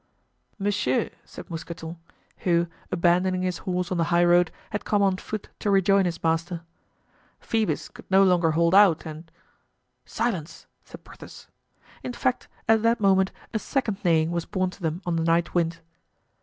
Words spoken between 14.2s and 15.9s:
was borne to them on the night wind.